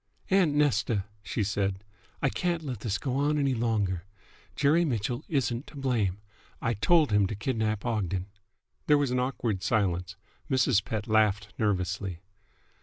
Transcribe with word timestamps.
"Aunt 0.31 0.55
Nesta," 0.55 1.03
she 1.21 1.43
said, 1.43 1.83
"I 2.23 2.29
can't 2.29 2.63
let 2.63 2.79
this 2.79 2.97
go 2.97 3.17
on 3.17 3.37
any 3.37 3.53
longer. 3.53 4.01
Jerry 4.55 4.83
Mitchell 4.83 5.23
isn't 5.29 5.67
to 5.67 5.75
blame. 5.77 6.17
I 6.59 6.73
told 6.73 7.11
him 7.11 7.27
to 7.27 7.35
kidnap 7.35 7.85
Ogden!" 7.85 8.25
There 8.87 8.97
was 8.97 9.11
an 9.11 9.19
awkward 9.19 9.61
silence. 9.61 10.15
Mrs. 10.49 10.83
Pett 10.83 11.07
laughed 11.07 11.53
nervously. 11.59 12.21